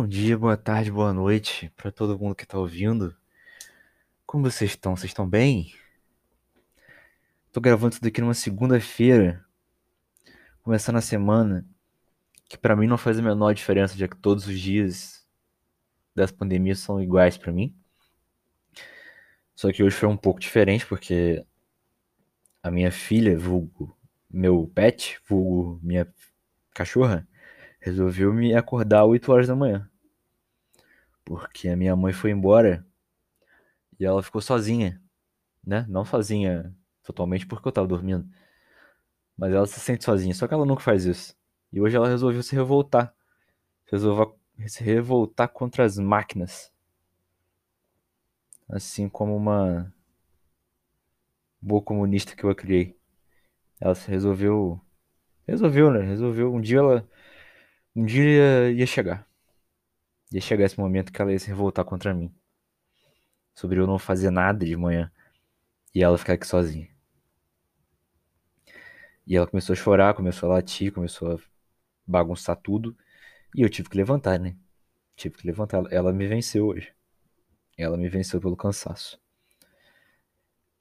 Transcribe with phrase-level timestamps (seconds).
[0.00, 3.16] Bom dia, boa tarde, boa noite para todo mundo que tá ouvindo.
[4.24, 4.94] Como vocês estão?
[4.94, 5.74] Vocês estão bem?
[7.50, 9.44] Tô gravando isso daqui numa segunda-feira,
[10.62, 11.66] começando a semana,
[12.48, 15.26] que para mim não faz a menor diferença, já que todos os dias
[16.14, 17.76] dessa pandemia são iguais para mim.
[19.52, 21.44] Só que hoje foi um pouco diferente porque
[22.62, 23.98] a minha filha, vulgo
[24.30, 26.06] meu pet, vulgo minha
[26.72, 27.27] cachorra,
[27.88, 29.88] resolveu me acordar 8 horas da manhã.
[31.24, 32.86] Porque a minha mãe foi embora
[33.98, 35.02] e ela ficou sozinha,
[35.64, 35.84] né?
[35.88, 38.28] Não sozinha totalmente porque eu tava dormindo.
[39.36, 41.36] Mas ela se sente sozinha, só que ela nunca faz isso.
[41.72, 43.14] E hoje ela resolveu se revoltar.
[43.86, 46.72] Resolveu se revoltar contra as máquinas.
[48.68, 49.92] Assim como uma
[51.60, 52.96] boa comunista que eu criei.
[53.80, 54.80] Ela se resolveu.
[55.46, 56.00] Resolveu, né?
[56.00, 56.52] Resolveu.
[56.52, 57.08] Um dia ela
[57.98, 59.28] um dia ia chegar.
[60.30, 62.32] Ia chegar esse momento que ela ia se revoltar contra mim.
[63.52, 65.10] Sobre eu não fazer nada de manhã.
[65.92, 66.88] E ela ficar aqui sozinha.
[69.26, 71.38] E ela começou a chorar, começou a latir, começou a
[72.06, 72.96] bagunçar tudo.
[73.52, 74.56] E eu tive que levantar, né?
[75.16, 75.82] Tive que levantar.
[75.92, 76.92] Ela me venceu hoje.
[77.76, 79.20] Ela me venceu pelo cansaço.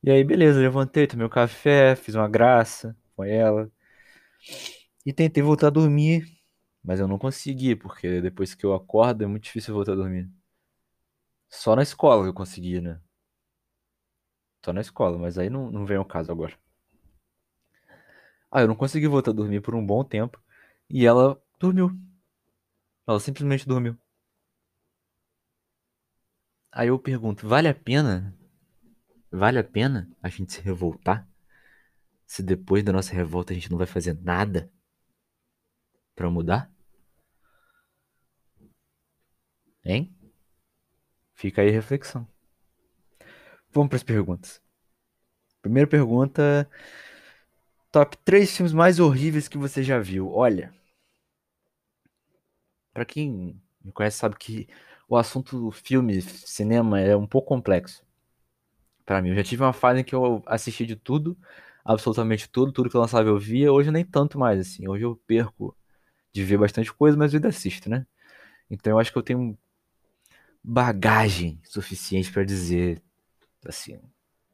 [0.04, 3.72] E aí, beleza, levantei, tomei um café, fiz uma graça com ela.
[5.04, 6.37] E tentei voltar a dormir.
[6.88, 10.32] Mas eu não consegui, porque depois que eu acordo é muito difícil voltar a dormir.
[11.50, 13.02] Só na escola eu consegui, né?
[14.64, 16.58] Só na escola, mas aí não, não vem ao caso agora.
[18.50, 20.42] Ah, eu não consegui voltar a dormir por um bom tempo.
[20.90, 21.92] E ela dormiu.
[23.06, 23.98] Ela simplesmente dormiu.
[26.72, 28.34] Aí eu pergunto, vale a pena?
[29.30, 31.28] Vale a pena a gente se revoltar?
[32.26, 34.72] Se depois da nossa revolta a gente não vai fazer nada
[36.16, 36.77] para mudar?
[39.88, 40.14] Hein?
[41.34, 42.28] Fica aí a reflexão.
[43.72, 44.62] Vamos para as perguntas.
[45.62, 46.70] Primeira pergunta:
[47.90, 50.30] Top 3 filmes mais horríveis que você já viu?
[50.34, 50.74] Olha,
[52.94, 54.68] para quem me conhece sabe que
[55.08, 58.06] o assunto filme, cinema é um pouco complexo.
[59.06, 61.38] Para mim, eu já tive uma fase em que eu assisti de tudo,
[61.86, 63.72] absolutamente tudo, tudo que eu lançava eu via.
[63.72, 64.88] Hoje nem tanto mais assim.
[64.88, 65.76] Hoje eu perco
[66.34, 68.06] de ver bastante coisa, mas eu ainda assisto, né?
[68.70, 69.58] Então eu acho que eu tenho
[70.70, 73.02] bagagem suficiente para dizer,
[73.66, 73.98] assim,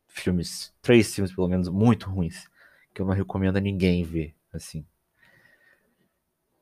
[0.08, 2.48] filmes, três filmes pelo menos, muito ruins,
[2.94, 4.86] que eu não recomendo a ninguém ver, assim.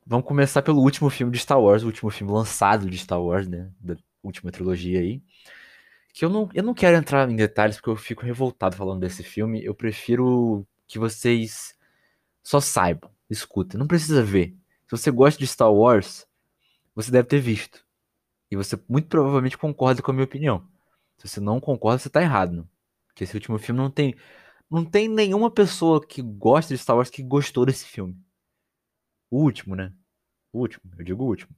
[0.06, 3.46] Vamos começar pelo último filme de Star Wars, o último filme lançado de Star Wars,
[3.46, 5.20] né, da última trilogia aí.
[6.14, 9.22] Que eu não, eu não quero entrar em detalhes porque eu fico revoltado falando desse
[9.22, 9.62] filme.
[9.62, 11.74] Eu prefiro que vocês
[12.42, 14.54] só saibam, escutem, não precisa ver.
[14.86, 16.26] Se você gosta de Star Wars,
[16.94, 17.84] você deve ter visto.
[18.52, 20.68] E você muito provavelmente concorda com a minha opinião.
[21.16, 22.68] Se você não concorda, você tá errado.
[23.06, 24.14] Porque esse último filme não tem.
[24.70, 28.14] Não tem nenhuma pessoa que gosta de Star Wars que gostou desse filme.
[29.30, 29.90] O último, né?
[30.52, 31.56] O último, eu digo o último.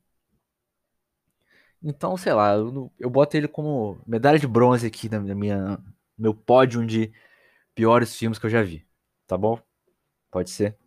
[1.83, 5.83] Então, sei lá, eu, eu boto ele como medalha de bronze aqui na minha
[6.17, 7.13] meu pódio de
[7.75, 8.87] piores filmes que eu já vi.
[9.27, 9.61] Tá bom?
[10.31, 10.79] Pode ser.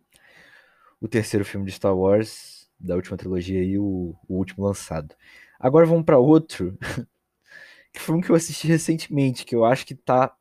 [1.02, 5.14] O terceiro filme de Star Wars, da última trilogia e o, o último lançado.
[5.58, 6.78] Agora vamos para outro,
[7.92, 10.34] que foi um que eu assisti recentemente, que eu acho que tá.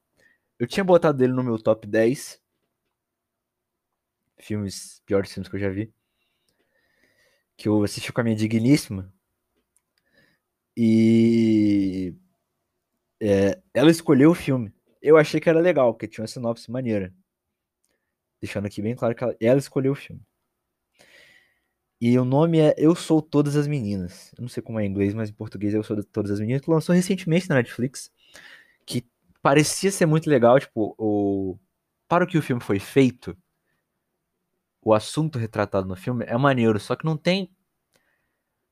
[0.59, 2.41] Eu tinha botado ele no meu top 10
[4.39, 5.93] filmes, piores filmes que eu já vi.
[7.57, 9.11] Que eu assisti com a minha digníssima.
[10.75, 12.13] E.
[13.19, 14.71] É, ela escolheu o filme.
[15.01, 17.13] Eu achei que era legal, porque tinha uma sinopse maneira.
[18.41, 20.21] Deixando aqui bem claro que ela, ela escolheu o filme.
[21.99, 24.31] E o nome é Eu Sou Todas as Meninas.
[24.37, 26.39] Eu não sei como é em inglês, mas em português é Eu Sou Todas as
[26.39, 28.11] Meninas, que lançou recentemente na Netflix.
[28.85, 29.05] Que
[29.41, 31.57] parecia ser muito legal, tipo, o...
[32.07, 33.35] para o que o filme foi feito,
[34.87, 37.53] o assunto retratado no filme é maneiro, só que não tem.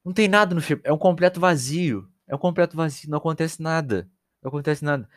[0.03, 0.81] Não tem nada no filme.
[0.85, 2.09] É um completo vazio.
[2.27, 3.09] É um completo vazio.
[3.09, 4.09] Não acontece nada.
[4.41, 5.09] Não acontece nada.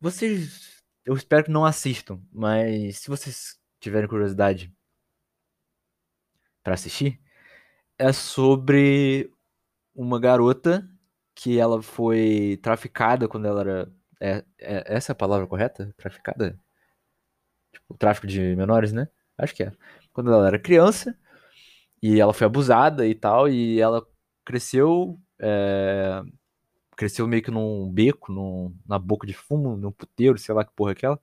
[0.00, 0.82] Vocês.
[1.04, 4.70] Eu espero que não assistam, mas se vocês tiverem curiosidade
[6.62, 7.20] para assistir
[7.98, 9.30] é sobre
[9.94, 10.88] uma garota
[11.34, 13.92] que ela foi traficada quando ela era.
[14.20, 15.92] É, é, essa é a palavra correta?
[15.96, 16.58] Traficada?
[17.72, 19.08] Tipo, tráfico de menores, né?
[19.38, 19.72] Acho que é.
[20.12, 21.16] Quando ela era criança
[22.02, 24.06] e ela foi abusada e tal, e ela
[24.44, 25.20] cresceu.
[25.40, 26.22] É,
[26.96, 30.72] cresceu meio que num beco, num, na boca de fumo, num puteiro, sei lá que
[30.74, 31.18] porra é.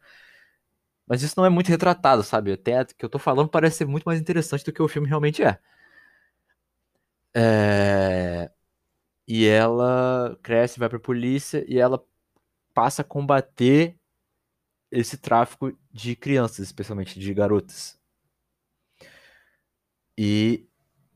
[1.07, 2.51] Mas isso não é muito retratado, sabe?
[2.53, 5.43] Até que eu tô falando parece ser muito mais interessante do que o filme realmente
[5.43, 5.59] é.
[7.35, 8.51] é...
[9.27, 12.03] E ela cresce, vai pra polícia e ela
[12.73, 13.97] passa a combater
[14.91, 17.99] esse tráfico de crianças, especialmente de garotas.
[20.17, 20.67] E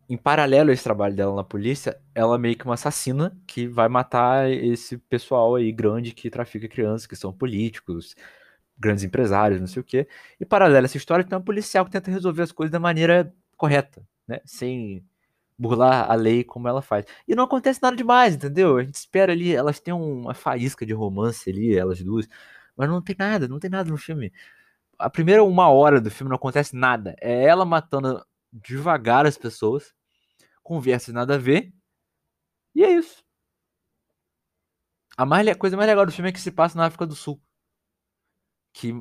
[0.10, 3.68] em paralelo a esse trabalho dela na polícia, ela é meio que uma assassina que
[3.68, 8.16] vai matar esse pessoal aí grande que trafica crianças, que são políticos,
[8.82, 10.08] grandes empresários, não sei o quê.
[10.40, 13.34] E paralelo a essa história, tem uma policial que tenta resolver as coisas da maneira
[13.58, 14.42] correta, né?
[14.46, 15.06] Sem
[15.58, 17.06] burlar a lei como ela faz.
[17.28, 18.78] E não acontece nada demais, entendeu?
[18.78, 22.28] A gente espera ali, elas têm uma faísca de romance ali, elas duas,
[22.76, 24.34] mas não tem nada, não tem nada no filme.
[25.00, 27.16] A primeira uma hora do filme não acontece nada.
[27.22, 29.94] É ela matando devagar as pessoas,
[30.64, 31.74] conversa nada a ver,
[32.76, 33.24] e é isso.
[35.18, 37.16] A, mais, a coisa mais legal do filme é que se passa na África do
[37.16, 37.40] Sul.
[38.74, 38.94] Que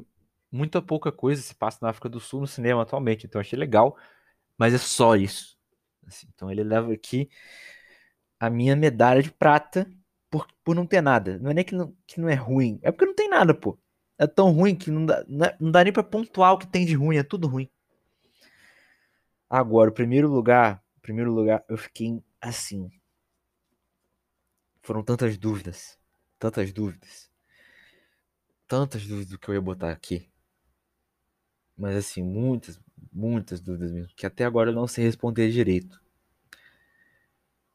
[0.51, 3.97] muita pouca coisa se passa na África do Sul no cinema atualmente, então achei legal,
[4.59, 5.57] mas é só isso.
[6.07, 7.29] Assim, então ele leva aqui
[8.39, 9.89] a minha medalha de prata
[10.31, 11.39] por, por não ter nada.
[11.39, 13.79] Não é nem que não, que não é ruim, é porque não tem nada, pô.
[14.19, 16.67] É tão ruim que não dá, não, é, não dá nem pra pontuar o que
[16.67, 17.69] tem de ruim, é tudo ruim.
[19.49, 22.91] Agora, o primeiro lugar, o primeiro lugar, eu fiquei assim.
[24.83, 25.99] Foram tantas dúvidas,
[26.39, 27.30] tantas dúvidas,
[28.71, 30.31] tantas dúvidas que eu ia botar aqui.
[31.77, 32.79] Mas assim, muitas,
[33.13, 36.01] muitas dúvidas mesmo, que até agora eu não sei responder direito.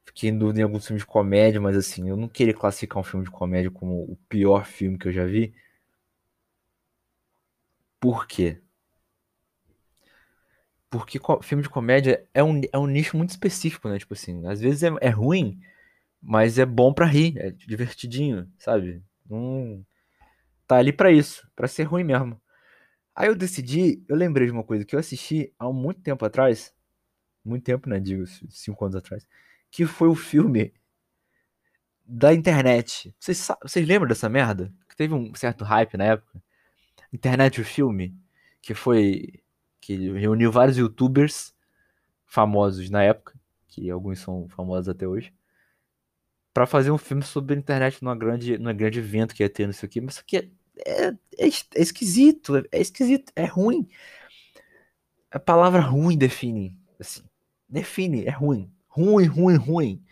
[0.06, 3.04] Fiquei em dúvida em alguns filmes de comédia, mas assim, eu não queria classificar um
[3.04, 5.54] filme de comédia como o pior filme que eu já vi.
[8.00, 8.62] Por quê?
[10.90, 14.00] Porque filme de comédia é um, é um nicho muito específico, né?
[14.00, 15.60] Tipo assim, às vezes é, é ruim,
[16.22, 19.04] mas é bom pra rir, é divertidinho, sabe?
[19.30, 19.86] Não
[20.68, 22.42] tá ali para isso, para ser ruim mesmo.
[23.16, 26.74] Aí eu decidi, eu lembrei de uma coisa que eu assisti há muito tempo atrás,
[27.44, 28.00] muito tempo, né?
[28.00, 29.26] Digo, cinco anos atrás,
[29.72, 30.74] que foi o filme
[32.06, 33.16] da internet.
[33.20, 34.74] Vocês, vocês lembram dessa merda?
[34.90, 36.42] Que teve um certo hype na época.
[37.14, 38.16] Internet o filme,
[38.62, 39.42] que foi
[39.80, 41.54] que reuniu vários youtubers
[42.26, 45.32] famosos na época, que alguns são famosos até hoje,
[46.56, 49.68] para fazer um filme sobre a internet numa grande, num grande evento que ia ter,
[49.68, 50.50] não o que, mas isso aqui é
[50.86, 53.88] é, é, é esquisito, é, é, esquisito, é ruim.
[55.32, 57.22] A palavra ruim define, assim,
[57.68, 58.72] define, é ruim.
[58.88, 60.06] Ruim, ruim, ruim.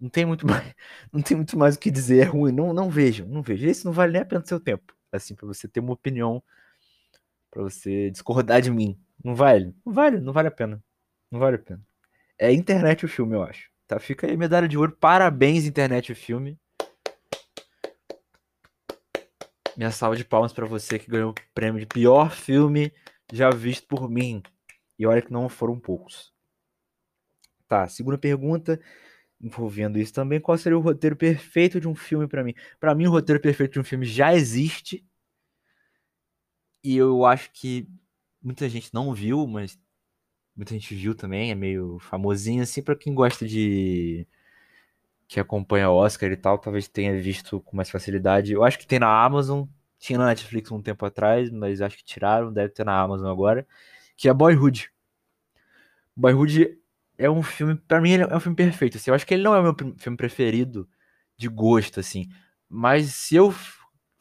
[0.00, 0.74] Não tem muito mais,
[1.12, 2.52] não tem muito mais o que dizer, é ruim.
[2.52, 3.68] Não, não vejam, não vejam.
[3.70, 6.42] Esse não vale nem a pena do seu tempo, assim, para você ter uma opinião,
[7.50, 8.98] para você discordar de mim.
[9.24, 10.82] Não vale, não vale, não vale a pena.
[11.30, 11.82] Não vale a pena.
[12.38, 13.70] É internet o filme, eu acho.
[13.86, 14.92] Tá, fica aí medalha de ouro.
[14.92, 16.58] Parabéns, internet o filme.
[19.76, 22.92] Minha salva de palmas para você que ganhou o prêmio de pior filme
[23.32, 24.42] já visto por mim.
[24.98, 26.32] E olha que não foram poucos.
[27.68, 28.80] Tá, segunda pergunta
[29.40, 32.54] envolvendo isso também, qual seria o roteiro perfeito de um filme para mim?
[32.80, 35.06] Para mim o roteiro perfeito de um filme já existe.
[36.82, 37.88] E eu acho que
[38.42, 39.78] muita gente não viu, mas
[40.56, 44.26] muita gente viu também, é meio famosinho assim para quem gosta de
[45.28, 48.52] que acompanha o Oscar e tal, talvez tenha visto com mais facilidade.
[48.52, 49.64] Eu acho que tem na Amazon,
[49.98, 53.66] tinha na Netflix um tempo atrás, mas acho que tiraram, deve ter na Amazon agora,
[54.16, 54.90] que é Boyhood.
[56.16, 56.78] Boyhood
[57.18, 58.96] é um filme, para mim, é um filme perfeito.
[58.96, 60.88] Assim, eu acho que ele não é o meu filme preferido
[61.36, 62.28] de gosto, assim,
[62.68, 63.52] mas se eu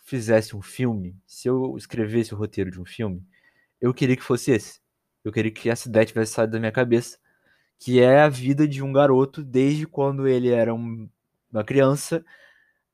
[0.04, 3.24] fizesse um filme, se eu escrevesse o roteiro de um filme,
[3.80, 4.80] eu queria que fosse esse.
[5.26, 7.18] Eu queria que essa ideia tivesse saído da minha cabeça
[7.80, 11.10] que é a vida de um garoto desde quando ele era um,
[11.52, 12.24] uma criança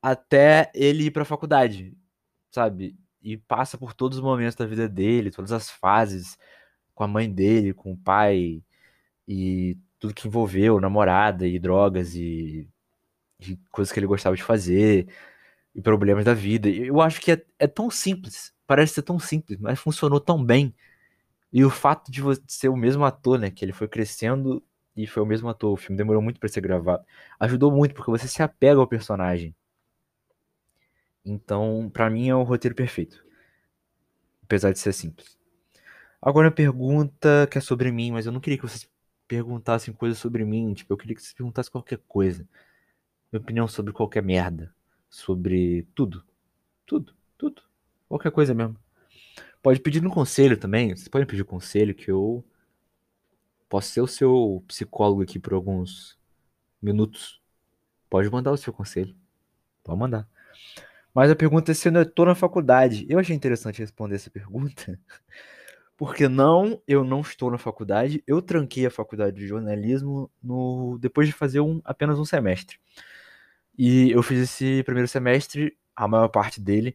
[0.02, 1.96] até ele ir para a faculdade,
[2.50, 2.96] sabe?
[3.22, 6.36] E passa por todos os momentos da vida dele, todas as fases
[6.94, 8.62] com a mãe dele, com o pai
[9.28, 12.68] e tudo que envolveu, namorada e drogas e,
[13.40, 15.08] e coisas que ele gostava de fazer
[15.74, 16.68] e problemas da vida.
[16.68, 20.74] Eu acho que é, é tão simples, parece ser tão simples, mas funcionou tão bem.
[21.52, 23.50] E o fato de ser o mesmo ator, né?
[23.50, 24.62] Que ele foi crescendo
[24.96, 25.72] e foi o mesmo ator.
[25.72, 27.04] O filme demorou muito para ser gravado.
[27.38, 29.54] Ajudou muito porque você se apega ao personagem.
[31.24, 33.24] Então, para mim é o roteiro perfeito.
[34.42, 35.38] Apesar de ser simples.
[36.20, 38.88] Agora a pergunta que é sobre mim, mas eu não queria que vocês
[39.26, 42.46] perguntassem coisas sobre mim, tipo, eu queria que vocês perguntassem qualquer coisa.
[43.32, 44.74] Minha opinião sobre qualquer merda,
[45.08, 46.24] sobre tudo.
[46.86, 47.62] Tudo, tudo.
[48.08, 48.76] Qualquer coisa mesmo.
[49.62, 52.44] Pode pedir um conselho também, vocês podem pedir conselho que eu
[53.72, 56.18] Posso ser o seu psicólogo aqui por alguns
[56.82, 57.40] minutos.
[58.10, 59.16] Pode mandar o seu conselho.
[59.82, 60.28] Pode mandar.
[61.14, 63.06] Mas a pergunta é se eu estou na faculdade.
[63.08, 65.00] Eu achei interessante responder essa pergunta.
[65.96, 68.22] Porque não, eu não estou na faculdade.
[68.26, 72.78] Eu tranquei a faculdade de jornalismo no, depois de fazer um, apenas um semestre.
[73.78, 76.94] E eu fiz esse primeiro semestre, a maior parte dele,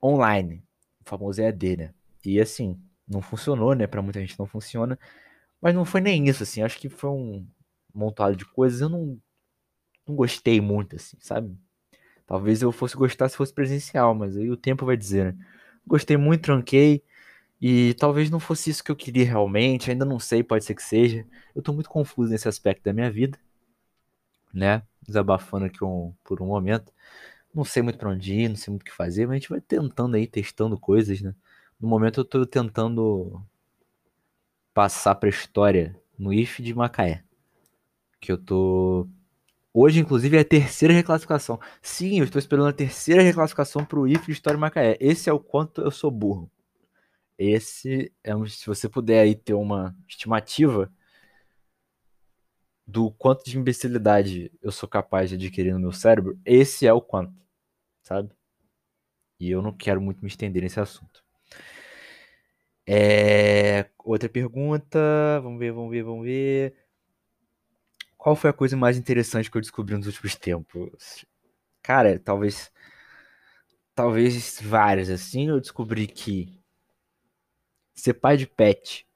[0.00, 0.62] online.
[1.10, 1.94] Famoso EAD, né?
[2.24, 3.86] E assim, não funcionou, né?
[3.86, 4.98] Pra muita gente não funciona.
[5.60, 6.62] Mas não foi nem isso, assim.
[6.62, 7.46] Acho que foi um
[7.94, 8.80] montado de coisas.
[8.80, 9.18] Eu não,
[10.06, 11.56] não gostei muito, assim, sabe?
[12.26, 15.46] Talvez eu fosse gostar se fosse presencial, mas aí o tempo vai dizer, né?
[15.86, 17.02] Gostei muito, tranquei.
[17.60, 20.82] E talvez não fosse isso que eu queria realmente, ainda não sei, pode ser que
[20.82, 21.26] seja.
[21.54, 23.38] Eu tô muito confuso nesse aspecto da minha vida,
[24.52, 24.82] né?
[25.02, 26.92] Desabafando aqui um, por um momento.
[27.54, 29.50] Não sei muito pra onde ir, não sei muito o que fazer, mas a gente
[29.50, 31.34] vai tentando aí, testando coisas, né?
[31.80, 33.42] No momento eu tô tentando
[34.74, 37.24] passar pra história no IF de Macaé.
[38.20, 39.08] Que eu tô.
[39.72, 41.58] Hoje, inclusive, é a terceira reclassificação.
[41.82, 44.96] Sim, eu estou esperando a terceira reclassificação pro IF de História de Macaé.
[45.00, 46.50] Esse é o quanto eu sou burro.
[47.38, 50.92] Esse é um, se você puder aí ter uma estimativa
[52.90, 57.00] do quanto de imbecilidade eu sou capaz de adquirir no meu cérebro, esse é o
[57.00, 57.34] quanto,
[58.02, 58.30] sabe?
[59.38, 61.24] E eu não quero muito me estender nesse assunto.
[62.86, 63.88] É...
[64.04, 64.98] Outra pergunta,
[65.42, 66.74] vamos ver, vamos ver, vamos ver.
[68.18, 71.24] Qual foi a coisa mais interessante que eu descobri nos últimos tempos?
[71.82, 72.70] Cara, talvez.
[73.94, 75.48] Talvez várias, assim.
[75.48, 76.60] Eu descobri que
[77.94, 79.06] ser pai de pet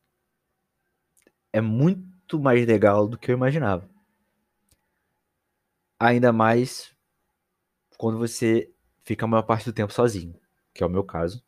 [1.52, 3.88] é muito mais legal do que eu imaginava.
[5.98, 6.94] Ainda mais
[7.96, 8.72] quando você
[9.04, 10.34] fica a maior parte do tempo sozinho,
[10.72, 11.42] que é o meu caso.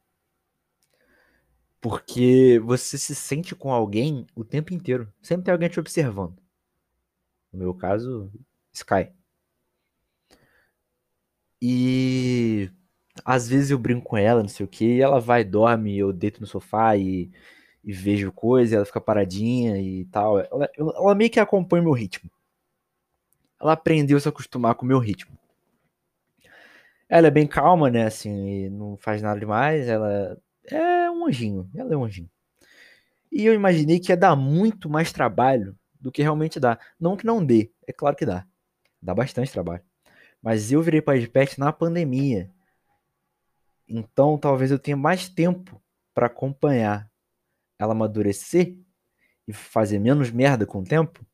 [1.81, 5.13] Porque você se sente com alguém o tempo inteiro.
[5.23, 6.37] Sempre tem alguém te observando.
[7.53, 8.31] No meu caso,
[8.73, 9.13] Sky.
[11.61, 12.71] E
[13.25, 16.13] às vezes eu brinco com ela, não sei o que, e ela vai, dorme, eu
[16.13, 17.31] deito no sofá e,
[17.87, 20.41] e vejo coisa, ela fica paradinha e tal.
[20.41, 22.29] Ela, ela meio que acompanha o meu ritmo.
[23.61, 25.39] Ela aprendeu a se acostumar com o meu ritmo.
[27.09, 31.95] Ela é bem calma, né, assim, não faz nada demais, ela é um anjinho, ela
[31.95, 32.29] é um anjinho.
[33.31, 36.77] E eu imaginei que ia dar muito mais trabalho do que realmente dá.
[36.99, 38.45] Não que não dê, é claro que dá.
[39.01, 39.85] Dá bastante trabalho.
[40.43, 42.51] Mas eu virei de pet na pandemia.
[43.89, 45.81] Então, talvez eu tenha mais tempo
[46.13, 47.09] para acompanhar
[47.79, 48.77] ela amadurecer
[49.47, 51.25] e fazer menos merda com o tempo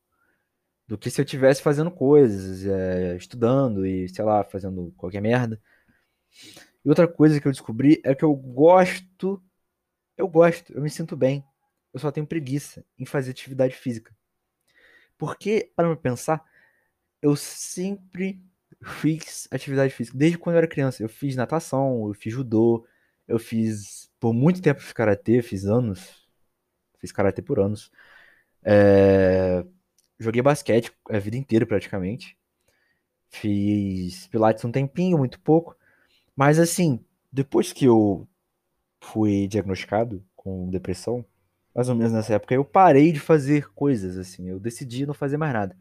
[0.87, 5.61] do que se eu tivesse fazendo coisas, é, estudando e, sei lá, fazendo qualquer merda.
[6.84, 9.42] E outra coisa que eu descobri é que eu gosto,
[10.16, 11.44] eu gosto, eu me sinto bem.
[11.94, 14.14] Eu só tenho preguiça em fazer atividade física.
[15.16, 16.44] Porque, para me pensar,
[17.20, 18.42] eu sempre
[18.82, 21.02] fiz atividade física desde quando eu era criança.
[21.02, 22.87] Eu fiz natação, eu fiz judô,
[23.28, 26.22] eu fiz por muito tempo fiz karatê, fiz anos,
[27.02, 27.90] fiz karatê por anos.
[28.64, 29.62] É...
[30.18, 32.38] Joguei basquete a vida inteira praticamente.
[33.28, 35.76] Fiz pilates um tempinho, muito pouco.
[36.35, 38.26] Mas assim, depois que eu
[39.00, 41.25] fui diagnosticado com depressão,
[41.75, 44.49] mais ou menos nessa época, eu parei de fazer coisas assim.
[44.49, 45.76] Eu decidi não fazer mais nada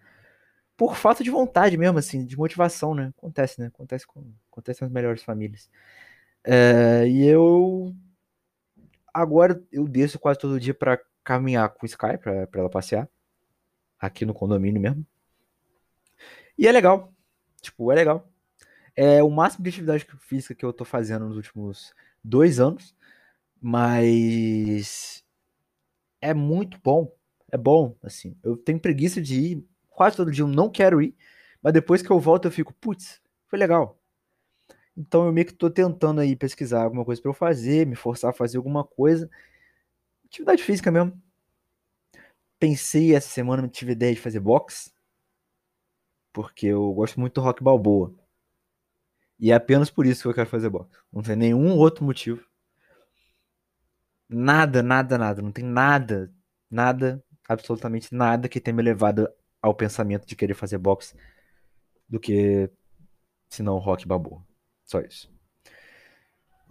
[0.81, 3.13] por falta de vontade mesmo, assim, de motivação, né?
[3.15, 3.67] Acontece, né?
[3.67, 5.69] Acontece, com, acontece nas melhores famílias.
[6.43, 7.93] É, e eu.
[9.13, 13.07] Agora eu desço quase todo dia para caminhar com o Sky, pra, pra ela passear.
[13.99, 15.05] Aqui no condomínio mesmo.
[16.57, 17.13] E é legal.
[17.61, 18.27] Tipo, é legal.
[18.95, 22.95] É o máximo de atividade física que eu tô fazendo nos últimos dois anos.
[23.61, 25.23] Mas.
[26.19, 27.15] É muito bom.
[27.51, 28.35] É bom, assim.
[28.43, 31.15] Eu tenho preguiça de ir quase todo dia eu não quero ir,
[31.61, 33.99] mas depois que eu volto eu fico, putz, foi legal.
[34.97, 38.31] Então eu meio que tô tentando aí pesquisar alguma coisa para eu fazer, me forçar
[38.31, 39.29] a fazer alguma coisa.
[40.31, 41.21] Atividade física mesmo.
[42.57, 44.89] Pensei essa semana, tive ideia de fazer boxe,
[46.31, 48.15] porque eu gosto muito do rock balboa.
[49.37, 50.89] E é apenas por isso que eu quero fazer boxe.
[51.11, 52.47] Não tem nenhum outro motivo.
[54.29, 55.41] Nada, nada, nada.
[55.41, 56.33] Não tem nada,
[56.69, 59.29] nada, absolutamente nada que tenha me levado
[59.61, 61.13] ao pensamento de querer fazer boxe
[62.07, 62.71] do que
[63.49, 64.41] se não rock babu.
[64.85, 65.29] Só isso.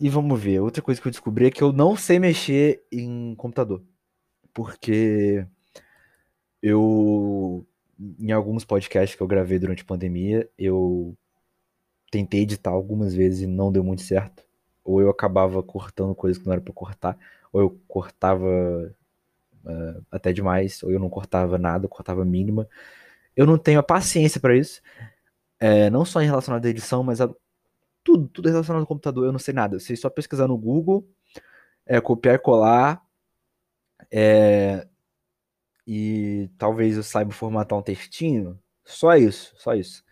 [0.01, 3.35] E vamos ver, outra coisa que eu descobri é que eu não sei mexer em
[3.35, 3.83] computador.
[4.55, 5.47] Porque
[6.63, 7.67] eu
[8.19, 11.17] em alguns podcasts que eu gravei durante a pandemia, eu
[12.11, 14.43] tentei editar algumas vezes e não deu muito certo.
[14.83, 17.19] Ou eu acabava cortando coisas que não era para cortar,
[17.53, 18.95] ou eu cortava
[19.65, 22.67] uh, até demais, ou eu não cortava nada, cortava mínima.
[23.37, 24.81] Eu não tenho a paciência para isso.
[25.61, 27.31] É, não só em relação à edição, mas a
[28.11, 29.77] tudo, tudo relacionado ao computador, eu não sei nada.
[29.77, 31.09] Eu sei só pesquisar no Google,
[31.87, 33.03] é, copiar e colar,
[34.11, 34.87] é,
[35.87, 38.59] e talvez eu saiba formatar um textinho.
[38.85, 40.05] Só isso, só isso.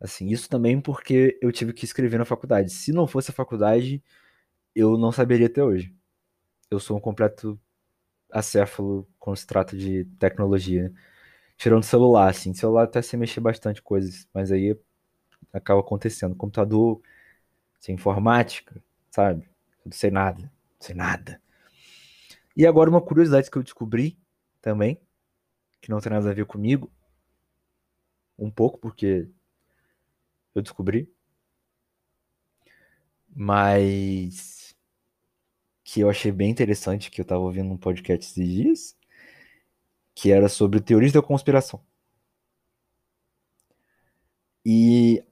[0.00, 2.70] Assim, isso também porque eu tive que escrever na faculdade.
[2.72, 4.02] Se não fosse a faculdade,
[4.74, 5.94] eu não saberia até hoje.
[6.70, 7.60] Eu sou um completo
[8.32, 10.92] acéfalo quando se trata de tecnologia.
[11.56, 12.54] Tirando celular, assim.
[12.54, 14.78] Celular até se mexer bastante coisas, mas aí
[15.52, 16.34] acaba acontecendo.
[16.36, 17.00] Computador,
[17.84, 19.42] sem informática, sabe?
[19.42, 20.40] Eu não sei nada.
[20.40, 20.50] Não
[20.80, 21.38] sei nada.
[22.56, 24.18] E agora uma curiosidade que eu descobri
[24.62, 24.98] também,
[25.82, 26.90] que não tem nada a ver comigo.
[28.38, 29.28] Um pouco, porque
[30.54, 31.12] eu descobri.
[33.36, 34.74] Mas
[35.84, 38.96] que eu achei bem interessante, que eu tava ouvindo um podcast esses dias,
[40.14, 41.84] que era sobre teorias da conspiração.
[44.64, 45.22] E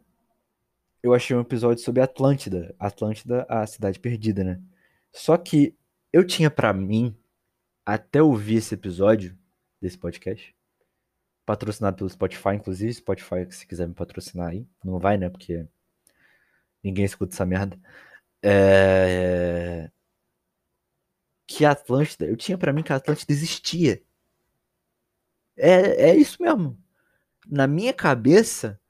[1.02, 2.74] eu achei um episódio sobre Atlântida.
[2.78, 4.62] Atlântida, a cidade perdida, né?
[5.12, 5.76] Só que
[6.12, 7.16] eu tinha para mim,
[7.84, 9.36] até ouvir esse episódio
[9.80, 10.54] desse podcast,
[11.44, 15.28] patrocinado pelo Spotify, inclusive, Spotify, se quiser me patrocinar aí, não vai, né?
[15.28, 15.66] Porque
[16.82, 17.78] ninguém escuta essa merda.
[18.42, 19.90] É...
[21.46, 24.02] Que Atlântida, eu tinha para mim que a Atlântida existia.
[25.56, 26.78] É, é isso mesmo.
[27.46, 28.80] Na minha cabeça,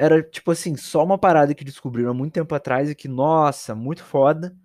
[0.00, 3.74] era tipo assim, só uma parada que descobriram há muito tempo atrás e que, nossa,
[3.74, 4.56] muito foda.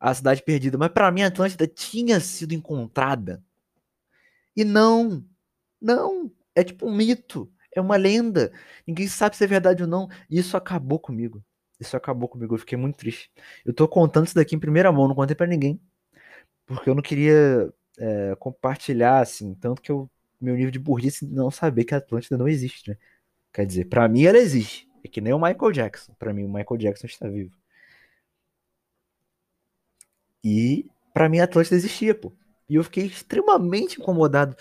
[0.00, 0.78] A cidade perdida.
[0.78, 3.44] Mas para mim, a Atlântida tinha sido encontrada.
[4.56, 5.22] E não,
[5.80, 8.50] não, é tipo um mito, é uma lenda.
[8.86, 10.08] Ninguém sabe se é verdade ou não.
[10.30, 11.44] E isso acabou comigo.
[11.78, 13.30] Isso acabou comigo, eu fiquei muito triste.
[13.62, 15.78] Eu tô contando isso daqui em primeira mão, não contei para ninguém.
[16.66, 20.10] Porque eu não queria é, compartilhar, assim, tanto que eu,
[20.40, 22.96] meu nível de burrice não saber que a Atlântida não existe, né?
[23.56, 24.86] Quer dizer, para mim ela existe.
[25.02, 26.12] É que nem o Michael Jackson.
[26.18, 27.56] Para mim, o Michael Jackson está vivo.
[30.44, 32.34] E para mim a Atlântida existia, pô.
[32.68, 34.54] E eu fiquei extremamente incomodado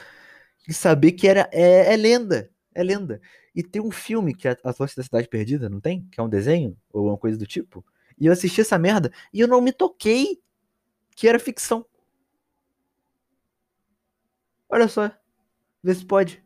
[0.65, 3.19] em saber que era é, é lenda, é lenda.
[3.53, 6.07] E tem um filme que é Atlântida da Cidade Perdida, não tem?
[6.09, 7.85] Que é um desenho ou uma coisa do tipo.
[8.17, 10.41] E eu assisti essa merda e eu não me toquei
[11.17, 11.85] que era ficção.
[14.69, 15.11] Olha só,
[15.83, 16.44] vê se pode.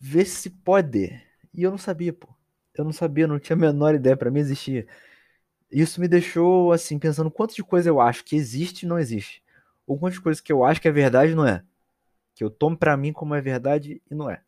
[0.00, 1.20] Vê se pode.
[1.52, 2.28] E eu não sabia, pô.
[2.74, 4.86] Eu não sabia, não tinha a menor ideia, para mim existia.
[5.70, 9.42] Isso me deixou assim pensando quanto de coisa eu acho que existe e não existe
[9.88, 11.64] ou quantas coisas que eu acho que é verdade não é.
[12.34, 14.42] Que eu tomo para mim como é verdade e não é.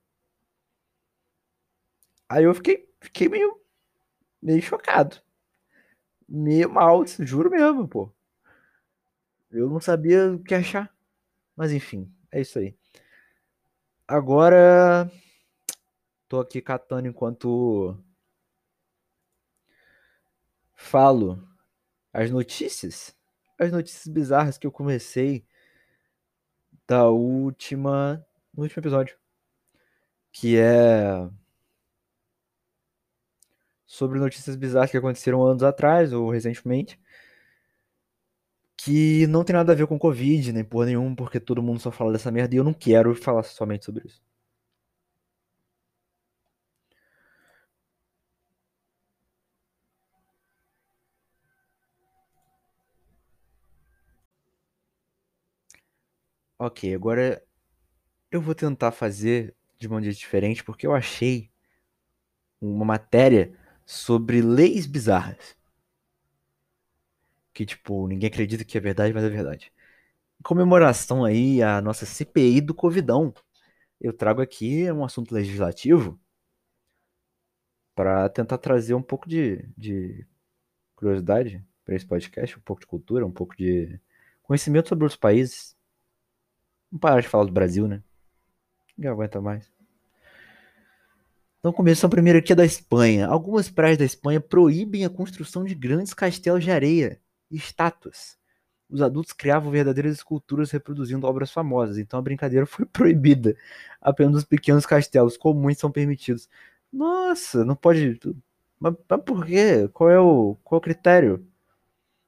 [2.28, 3.58] Aí eu fiquei, fiquei meio,
[4.40, 5.16] meio chocado.
[6.28, 8.12] Meio mal, juro mesmo, pô.
[9.50, 10.94] Eu não sabia o que achar.
[11.56, 12.76] Mas enfim, é isso aí.
[14.06, 15.10] Agora
[16.30, 17.96] tô aqui catando enquanto
[20.74, 21.46] falo
[22.12, 23.14] as notícias
[23.58, 25.44] as notícias bizarras que eu comecei
[26.88, 28.24] da última.
[28.54, 29.16] no último episódio.
[30.32, 31.28] Que é.
[33.86, 36.98] Sobre notícias bizarras que aconteceram anos atrás ou recentemente.
[38.76, 41.90] Que não tem nada a ver com Covid, nem porra nenhuma, porque todo mundo só
[41.92, 44.22] fala dessa merda e eu não quero falar somente sobre isso.
[56.62, 57.42] Ok, agora
[58.30, 61.50] eu vou tentar fazer de maneira diferente porque eu achei
[62.60, 65.56] uma matéria sobre leis bizarras.
[67.54, 69.72] Que, tipo, ninguém acredita que é verdade, mas é verdade.
[70.38, 73.32] Em comemoração aí a nossa CPI do Covidão.
[73.98, 76.20] Eu trago aqui um assunto legislativo
[77.94, 80.26] para tentar trazer um pouco de, de
[80.94, 83.98] curiosidade para esse podcast, um pouco de cultura, um pouco de
[84.42, 85.79] conhecimento sobre os países
[86.90, 88.02] Vamos parar de falar do Brasil, né?
[88.96, 89.70] Ninguém aguenta mais.
[91.60, 93.26] Então, começando primeiro aqui é da Espanha.
[93.26, 98.38] Algumas praias da Espanha proíbem a construção de grandes castelos de areia e estátuas.
[98.88, 103.56] Os adultos criavam verdadeiras esculturas reproduzindo obras famosas, então a brincadeira foi proibida.
[104.00, 106.48] Apenas os pequenos castelos comuns são permitidos.
[106.92, 108.18] Nossa, não pode.
[108.80, 109.88] Mas, mas por quê?
[109.92, 111.46] Qual é o, qual é o critério?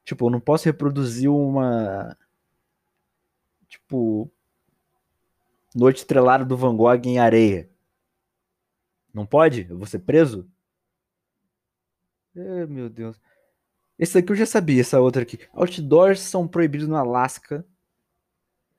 [0.04, 2.16] Tipo, eu não posso reproduzir uma.
[3.68, 4.30] Tipo,
[5.74, 7.68] Noite Estrelada do Van Gogh em areia.
[9.12, 9.66] Não pode?
[9.68, 10.48] Eu vou ser preso?
[12.34, 13.20] É, meu Deus.
[13.98, 15.38] Esse aqui eu já sabia, essa outra aqui.
[15.52, 17.64] Outdoors são proibidos no Alasca,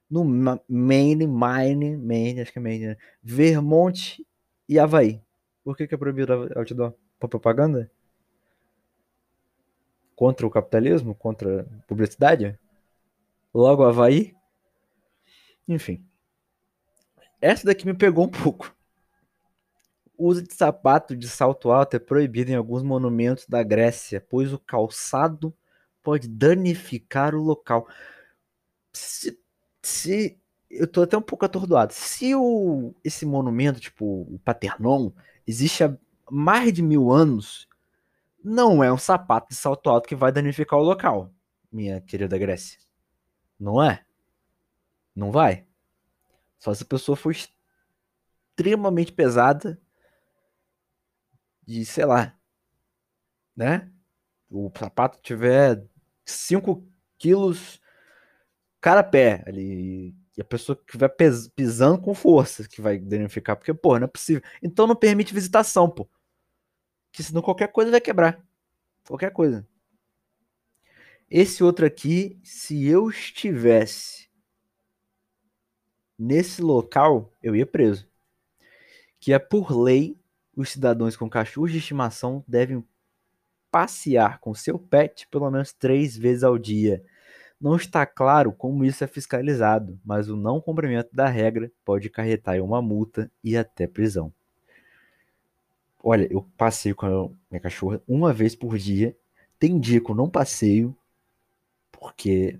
[0.09, 0.23] no
[0.67, 2.97] Maine, Maine, Maine, acho que é Maine, né?
[3.21, 4.25] Vermont
[4.67, 5.21] e Havaí.
[5.63, 6.93] Por que, que é proibido outdoor?
[7.19, 7.91] Para propaganda?
[10.15, 11.15] Contra o capitalismo?
[11.15, 12.59] Contra a publicidade?
[13.53, 14.35] Logo Havaí?
[15.67, 16.05] Enfim.
[17.43, 18.73] Essa daqui me pegou um pouco.
[20.17, 24.59] uso de sapato de salto alto é proibido em alguns monumentos da Grécia, pois o
[24.59, 25.53] calçado
[26.01, 27.85] pode danificar o local.
[28.93, 29.37] Se,
[29.81, 31.91] se eu tô até um pouco atordoado.
[31.91, 35.11] Se o, esse monumento, tipo o Paternon,
[35.45, 35.93] existe há
[36.31, 37.67] mais de mil anos,
[38.41, 41.29] não é um sapato de salto alto que vai danificar o local,
[41.69, 42.79] minha querida Grécia.
[43.59, 44.05] Não é?
[45.13, 45.65] Não vai.
[46.63, 47.35] Só se a pessoa for
[48.55, 49.77] extremamente pesada
[51.61, 52.39] de, sei lá,
[53.53, 53.91] né?
[54.49, 55.85] O sapato tiver
[56.25, 57.81] 5 quilos
[58.79, 60.15] cada pé ali.
[60.37, 61.09] E a pessoa que vai
[61.53, 63.57] pisando com força que vai danificar.
[63.57, 64.41] Porque, pô, não é possível.
[64.61, 66.09] Então não permite visitação, pô.
[67.11, 68.41] Porque senão qualquer coisa vai quebrar.
[69.05, 69.67] Qualquer coisa.
[71.29, 74.22] Esse outro aqui, se eu estivesse
[76.23, 78.07] nesse local, eu ia preso.
[79.19, 80.17] Que é por lei,
[80.55, 82.83] os cidadãos com cachorros de estimação devem
[83.71, 87.03] passear com seu pet pelo menos três vezes ao dia.
[87.59, 92.61] Não está claro como isso é fiscalizado, mas o não cumprimento da regra pode acarretar
[92.61, 94.31] uma multa e até prisão.
[96.01, 99.15] Olha, eu passeio com a minha cachorra uma vez por dia.
[99.57, 100.95] Tem dia que eu não passeio,
[101.91, 102.59] porque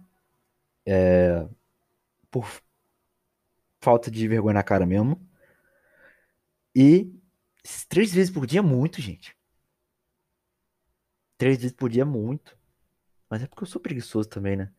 [0.86, 1.46] é,
[2.32, 2.48] por
[3.84, 5.20] falta de vergonha na cara mesmo.
[6.74, 7.14] E
[7.90, 9.38] três vezes por dia é muito, gente.
[11.38, 12.58] Três vezes por dia é muito.
[13.30, 14.72] Mas é porque eu sou preguiçoso também, né?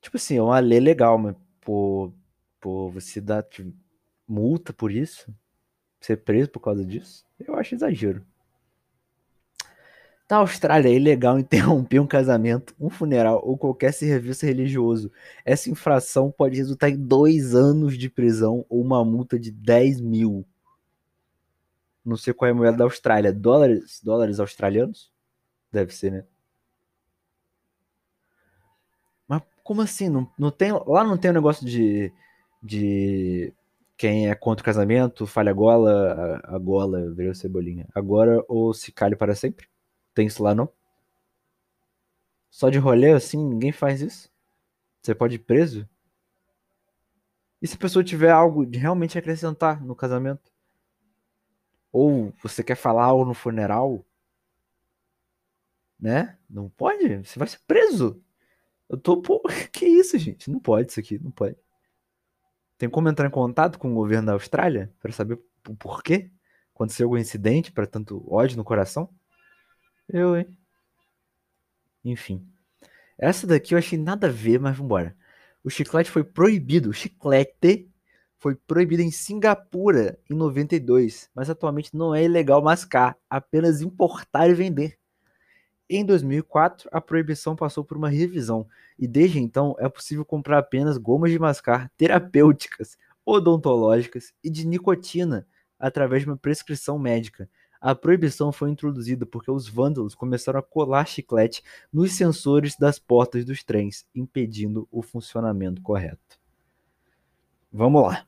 [0.00, 2.14] Tipo assim, é uma lei legal, mas por,
[2.60, 3.76] por você dar tipo,
[4.26, 5.34] multa por isso,
[6.00, 8.24] ser preso por causa disso, eu acho exagero.
[10.30, 15.10] Na Austrália é ilegal interromper um casamento, um funeral ou qualquer serviço religioso.
[15.44, 20.44] Essa infração pode resultar em dois anos de prisão ou uma multa de 10 mil.
[22.04, 23.32] Não sei qual é a moeda da Austrália.
[23.32, 25.10] Dólares, dólares australianos?
[25.72, 26.24] Deve ser, né?
[29.26, 30.08] Mas como assim?
[30.10, 32.12] Não, não tem, lá não tem um negócio de,
[32.62, 33.52] de
[33.96, 37.86] quem é contra o casamento, falha a gola, a, a gola virou cebolinha.
[37.94, 39.68] Agora ou se calhe para sempre?
[40.18, 40.68] Tem isso lá não?
[42.50, 44.28] Só de rolê assim, ninguém faz isso?
[45.00, 45.88] Você pode ir preso?
[47.62, 50.52] E se a pessoa tiver algo de realmente acrescentar no casamento?
[51.92, 54.04] Ou você quer falar algo no funeral?
[56.00, 56.36] Né?
[56.50, 57.18] Não pode?
[57.18, 58.20] Você vai ser preso.
[58.88, 59.40] Eu tô, pô,
[59.72, 60.50] que isso, gente?
[60.50, 61.56] Não pode isso aqui, não pode.
[62.76, 66.28] Tem como entrar em contato com o governo da Austrália para saber o porquê?
[66.74, 69.16] Aconteceu algum incidente para tanto ódio no coração?
[70.08, 70.46] Eu, hein?
[72.04, 72.46] Enfim.
[73.18, 75.16] Essa daqui eu achei nada a ver, mas vambora.
[75.62, 76.90] O chiclete foi proibido.
[76.90, 77.90] O chiclete
[78.38, 84.54] foi proibido em Singapura em 92, mas atualmente não é ilegal mascar, apenas importar e
[84.54, 84.96] vender.
[85.90, 88.66] Em 2004, a proibição passou por uma revisão
[88.98, 95.46] e desde então é possível comprar apenas gomas de mascar terapêuticas, odontológicas e de nicotina
[95.78, 97.48] através de uma prescrição médica.
[97.80, 101.62] A proibição foi introduzida porque os vândalos começaram a colar chiclete
[101.92, 106.38] nos sensores das portas dos trens, impedindo o funcionamento correto.
[107.72, 108.26] Vamos lá.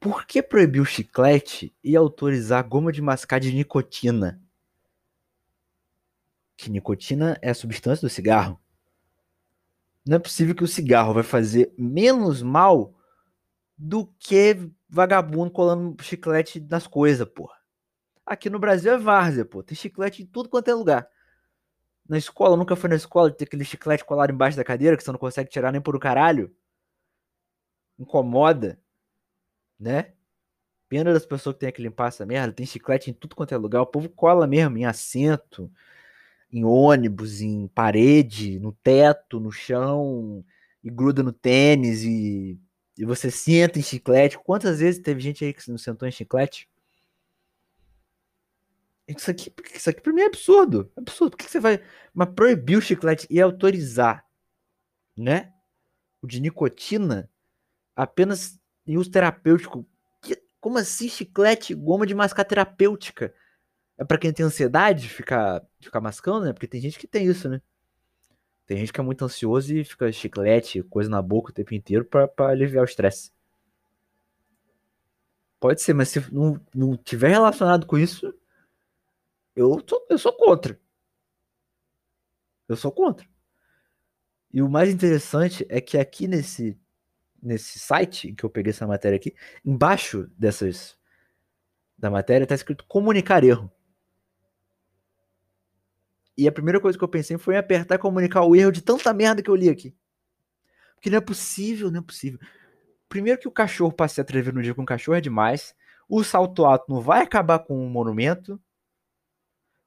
[0.00, 4.40] Por que proibir o chiclete e autorizar goma de mascar de nicotina?
[6.56, 8.58] que nicotina é a substância do cigarro.
[10.04, 12.94] Não é possível que o cigarro vai fazer menos mal
[13.76, 17.50] do que vagabundo colando chiclete nas coisas, pô.
[18.24, 19.62] Aqui no Brasil é várzea, pô.
[19.62, 21.06] Tem chiclete em tudo quanto é lugar.
[22.08, 25.12] Na escola, nunca foi na escola ter aquele chiclete colado embaixo da cadeira que você
[25.12, 26.54] não consegue tirar nem por o caralho.
[27.98, 28.80] Incomoda,
[29.78, 30.12] né?
[30.88, 32.52] Pena das pessoas que tem que limpar essa merda.
[32.54, 33.82] Tem chiclete em tudo quanto é lugar.
[33.82, 35.70] O povo cola mesmo, em assento,
[36.50, 40.44] em ônibus, em parede, no teto, no chão,
[40.82, 42.58] e gruda no tênis, e,
[42.98, 44.38] e você senta em chiclete.
[44.38, 46.68] Quantas vezes teve gente aí que não sentou em chiclete?
[49.08, 50.90] Isso aqui, isso aqui pra mim é absurdo.
[50.96, 51.36] Absurdo.
[51.36, 51.82] Por que você vai
[52.12, 54.24] mas proibir o chiclete e autorizar,
[55.16, 55.52] né?
[56.20, 57.30] O de nicotina
[57.94, 59.86] apenas em uso terapêutico.
[60.60, 63.32] Como assim chiclete, goma de mascar terapêutica?
[63.98, 66.52] É para quem tem ansiedade ficar, ficar mascando, né?
[66.52, 67.62] Porque tem gente que tem isso, né?
[68.66, 72.04] Tem gente que é muito ansioso e fica chiclete, coisa na boca o tempo inteiro
[72.04, 73.30] para aliviar o estresse.
[75.60, 78.34] Pode ser, mas se não, não tiver relacionado com isso,
[79.54, 80.78] eu sou, eu sou contra.
[82.68, 83.26] Eu sou contra.
[84.52, 86.78] E o mais interessante é que aqui nesse,
[87.42, 90.98] nesse site que eu peguei essa matéria aqui, embaixo dessas
[91.96, 93.70] da matéria tá escrito comunicar erro.
[96.36, 98.82] E a primeira coisa que eu pensei foi em apertar e comunicar o erro de
[98.82, 99.96] tanta merda que eu li aqui.
[100.94, 102.38] Porque não é possível, não é possível.
[103.08, 105.74] Primeiro que o cachorro passe a atrever no dia com o cachorro é demais.
[106.08, 108.60] O salto alto não vai acabar com o monumento.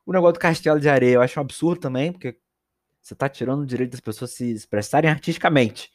[0.05, 2.39] O negócio do castelo de areia eu acho um absurdo também, porque
[3.01, 5.91] você tá tirando o direito das pessoas se expressarem artisticamente.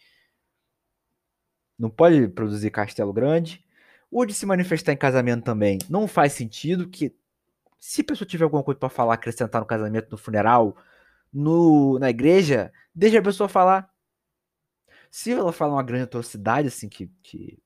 [1.79, 3.65] Não pode produzir castelo grande.
[4.11, 7.13] O de se manifestar em casamento também não faz sentido, que
[7.87, 10.75] se a pessoa tiver alguma coisa para falar, acrescentar no casamento, no funeral,
[11.31, 13.91] no, na igreja, deixa a pessoa falar.
[15.11, 17.59] Se ela fala uma grande atrocidade, assim, que, que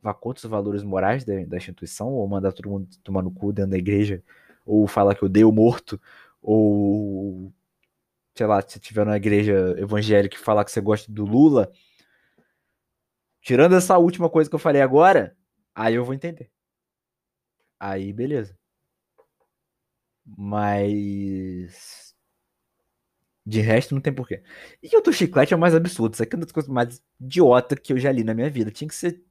[0.00, 3.52] vá contra os valores morais da, da instituição, ou mandar todo mundo tomar no cu
[3.52, 4.22] dentro da igreja,
[4.64, 6.00] ou falar que eu dei o morto,
[6.40, 7.52] ou
[8.36, 11.72] sei lá, se tiver na igreja evangélica e falar que você gosta do Lula,
[13.40, 15.36] tirando essa última coisa que eu falei agora,
[15.74, 16.52] aí eu vou entender.
[17.80, 18.56] Aí, beleza.
[20.26, 22.14] Mas.
[23.44, 24.42] De resto, não tem porquê.
[24.82, 26.14] E o do chiclete é o mais absurdo.
[26.14, 28.70] Isso aqui é uma das coisas mais idiota que eu já li na minha vida.
[28.72, 29.22] Tinha que ser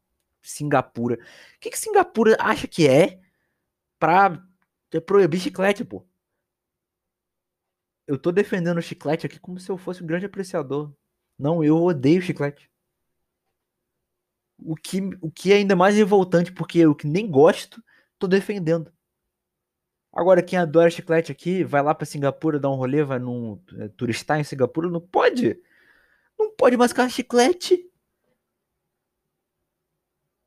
[0.41, 1.15] Singapura.
[1.15, 3.19] O que, que Singapura acha que é
[3.99, 4.41] pra
[5.05, 6.05] proibir chiclete, pô?
[8.07, 10.93] Eu tô defendendo o chiclete aqui como se eu fosse um grande apreciador.
[11.37, 12.69] Não, eu odeio chiclete.
[14.57, 17.83] O que, o que é ainda mais revoltante, porque eu que nem gosto,
[18.17, 18.91] tô defendendo.
[20.15, 23.89] Agora, quem adora chiclete aqui, vai lá para Singapura dar um rolê, vai num é,
[23.89, 25.61] turistar em Singapura, não pode.
[26.39, 27.85] Não pode mascar chiclete.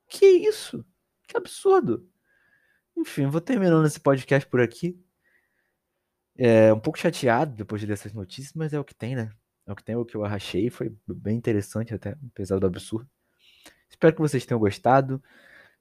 [0.08, 0.82] Que isso?
[1.26, 2.08] Que absurdo.
[2.96, 4.98] Enfim, vou terminando esse podcast por aqui.
[6.34, 9.30] É um pouco chateado depois de ler essas notícias, mas é o que tem, né?
[9.66, 10.70] É o que tem, é o que eu achei.
[10.70, 13.08] Foi bem interessante até, apesar do absurdo.
[13.90, 15.22] Espero que vocês tenham gostado.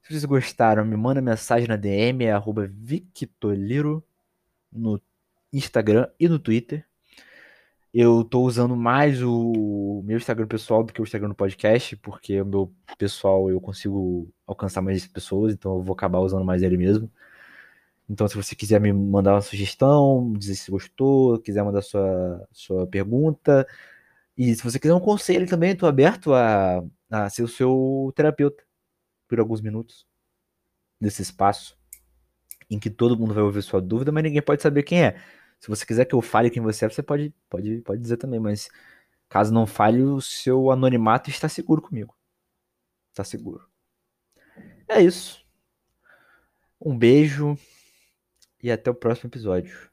[0.03, 4.03] Se vocês gostaram, me manda mensagem na DM, é arroba Victoliro
[4.71, 5.01] no
[5.51, 6.86] Instagram e no Twitter.
[7.93, 12.41] Eu tô usando mais o meu Instagram pessoal do que o Instagram do podcast, porque
[12.41, 16.77] o meu pessoal eu consigo alcançar mais pessoas, então eu vou acabar usando mais ele
[16.77, 17.12] mesmo.
[18.10, 22.88] Então, se você quiser me mandar uma sugestão, dizer se gostou, quiser mandar sua, sua
[22.88, 23.67] pergunta,
[24.38, 28.66] e se você quiser um conselho também, estou aberto a, a ser o seu terapeuta
[29.28, 30.06] por alguns minutos
[31.00, 31.78] desse espaço
[32.70, 35.22] em que todo mundo vai ouvir sua dúvida, mas ninguém pode saber quem é.
[35.60, 38.40] Se você quiser que eu fale quem você é, você pode, pode, pode dizer também,
[38.40, 38.70] mas
[39.30, 42.16] caso não fale, o seu anonimato está seguro comigo.
[43.12, 43.68] Está seguro.
[44.88, 45.46] É isso.
[46.80, 47.58] Um beijo
[48.62, 49.90] e até o próximo episódio.